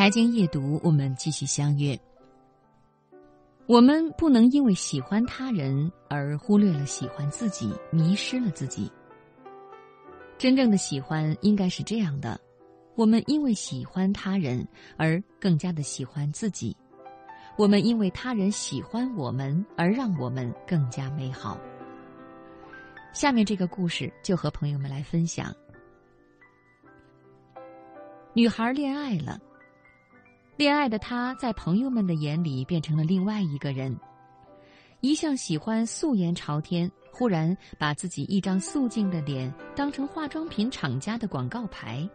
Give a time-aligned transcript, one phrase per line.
[0.00, 1.94] 财经夜读，我们继续相约。
[3.66, 8.90] 我们不能因为喜欢他人而忽略了喜欢自己，迷失了自己。
[10.38, 12.40] 真正的喜欢应该是这样的：
[12.94, 14.66] 我们因为喜欢他人
[14.96, 16.74] 而更加的喜欢自己；
[17.58, 21.60] 我们因为他人喜欢我们而让我们更加美好。
[23.12, 25.54] 下面这个故事就和朋友们来分享：
[28.32, 29.38] 女孩恋爱了。
[30.60, 33.98] 恋爱的她，在朋友们的眼里变成了另外一个人。
[35.00, 42.06] 一向喜欢素颜朝天，忽然把自己一张素净的脸当成化妆品厂家的广告牌，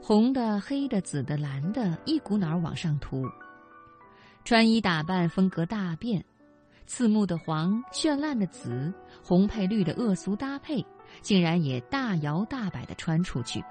[0.00, 3.26] 红的、黑的、紫的、蓝的，一股脑儿往上涂。
[4.42, 6.24] 穿衣打扮风格大变，
[6.86, 8.90] 刺目的黄、绚烂的紫、
[9.22, 10.82] 红配绿的恶俗搭配，
[11.20, 13.62] 竟然也大摇大摆地穿出去。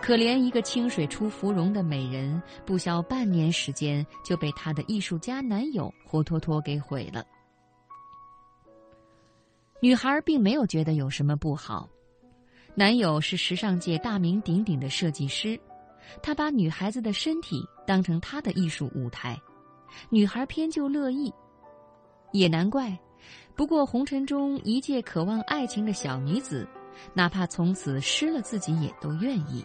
[0.00, 7.24] 可怜一个清水出芙蓉的美人，不消半年时间就被她的艺术家男友活脱脱给毁了。
[9.80, 11.88] 女孩并没有觉得有什么不好，
[12.74, 15.58] 男友是时尚界大名鼎鼎的设计师，
[16.22, 19.40] 他把女孩子的身体当成他的艺术舞台，
[20.10, 21.32] 女孩偏就乐意，
[22.32, 22.94] 也难怪。
[23.54, 26.68] 不过红尘中一介渴望爱情的小女子，
[27.14, 29.64] 哪怕从此失了自己，也都愿意。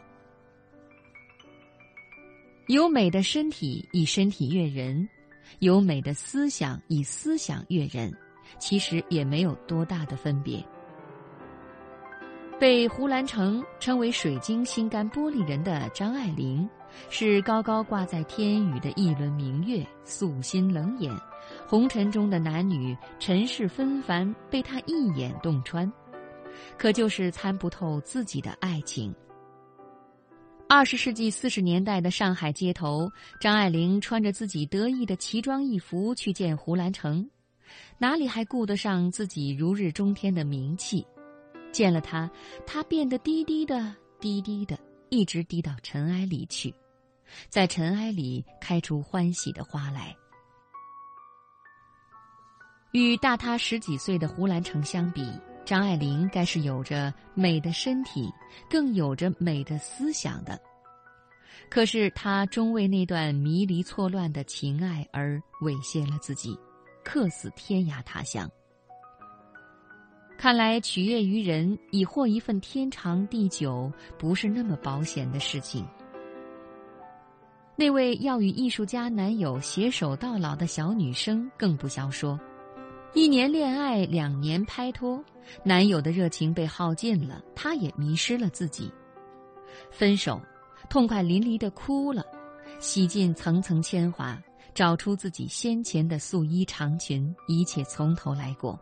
[2.70, 5.10] 有美的身体以身体悦人，
[5.58, 8.16] 有美的思想以思想悦人，
[8.60, 10.64] 其实也没有多大的分别。
[12.60, 16.70] 被胡兰成称为“水晶心肝玻璃人”的张爱玲，
[17.10, 21.12] 是高高挂在天宇的一轮明月，素心冷眼，
[21.68, 25.92] 红尘中的男女尘世纷繁，被她一眼洞穿，
[26.78, 29.12] 可就是参不透自己的爱情。
[30.72, 37.28] 二十世纪四十年代的上海街头，张爱玲穿着自己得意的奇装异服去见胡兰成，
[37.98, 41.04] 哪里还顾得上自己如日中天的名气？
[41.72, 42.30] 见了他，
[42.68, 44.78] 他变得低低的、低低的，
[45.10, 46.72] 一直低到尘埃里去，
[47.50, 50.16] 在尘埃里开出欢喜的花来。
[52.92, 55.28] 与大他十几岁的胡兰成相比，
[55.70, 58.28] 张爱玲该是有着美的身体，
[58.68, 60.60] 更有着美的思想的。
[61.70, 66.58] 可是她终为那段迷离错乱的情爱而猥亵了自己，
[67.04, 68.50] 客死天涯他乡。
[70.40, 75.88] 看来取悦于人以获一份天长地久，不是那么保险的事情。
[77.76, 82.40] 那位要与艺术家男友携手到老的小女生更不消说。
[83.14, 85.24] 一年恋爱，两年拍拖，
[85.64, 88.92] 男友的热情被耗尽了，她也迷失了自己。
[89.90, 90.40] 分手，
[90.90, 92.24] 痛快淋漓的哭了，
[92.80, 94.40] 洗尽层层铅华，
[94.76, 98.80] 找出自己先前的素衣长裙，一切从头来过。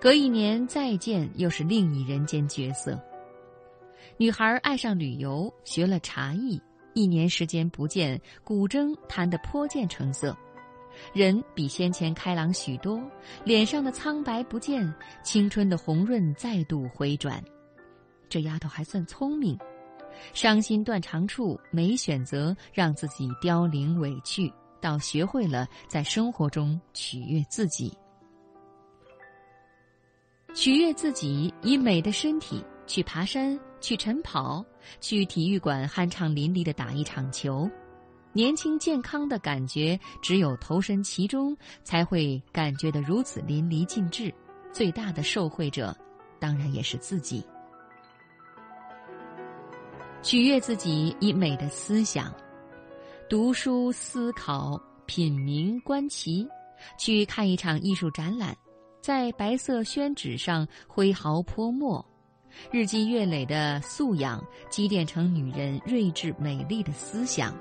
[0.00, 2.98] 隔一年再见，又是另一人间角色。
[4.16, 6.60] 女孩爱上旅游，学了茶艺，
[6.94, 10.34] 一年时间不见，古筝弹得颇见成色。
[11.12, 13.00] 人比先前开朗许多，
[13.44, 17.42] 脸上的苍白不见，青春的红润再度回转。
[18.28, 19.58] 这丫头还算聪明，
[20.32, 27.92] 伤心断肠处没选择让自己凋零委屈，倒学会了在生活中取悦自己。
[30.54, 34.64] 取悦自己，以美的身体去爬山，去晨跑，
[35.00, 37.70] 去体育馆酣畅淋漓的打一场球。
[38.32, 44.32] 年轻健康的感觉，只有投身其中，才会感觉得如此淋漓尽致。
[44.72, 45.96] 最大的受惠者，
[46.38, 47.44] 当然也是自己。
[50.22, 52.32] 取悦自己，以美的思想，
[53.28, 56.46] 读书、思考、品茗、观棋，
[56.96, 58.56] 去看一场艺术展览，
[59.00, 62.04] 在白色宣纸上挥毫泼墨，
[62.70, 67.52] 日积月累的素养积淀成女人睿智美丽的思想。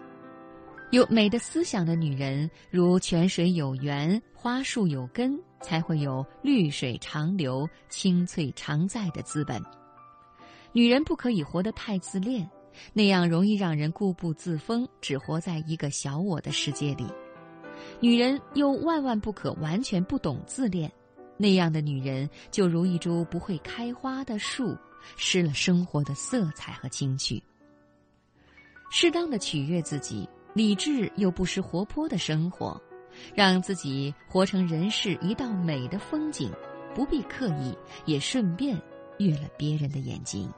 [0.91, 9.63] 有美的思想的女人，如泉水有源，花树有根，才会有绿水长流、清翠常在的资本。
[10.71, 12.50] 女人不可以活得太自恋，
[12.91, 17.06] 那样容易让人固步自封，只活在一个小我的世界里。
[18.00, 20.91] 女人又万万不可完全不懂自恋，
[21.38, 24.75] 那样的女人就如一株不会开花的树，
[25.18, 27.41] 失了生活的色彩和情趣。
[28.89, 30.27] 适当的取悦自己。
[30.60, 32.78] 理智又不失活泼的生活，
[33.34, 36.52] 让自己活成人世一道美的风景，
[36.94, 37.74] 不必刻意，
[38.04, 38.78] 也顺便
[39.20, 40.52] 悦了别人的眼睛。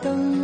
[0.00, 0.41] 等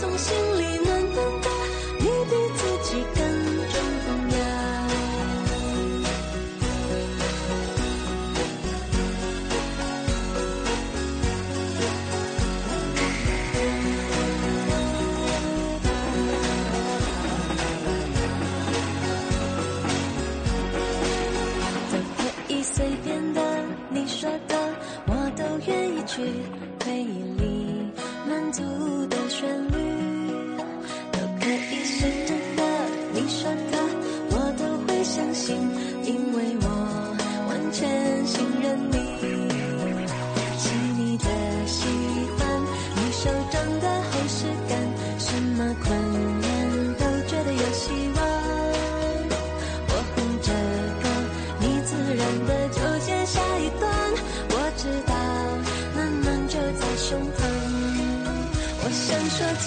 [0.00, 0.49] 从心。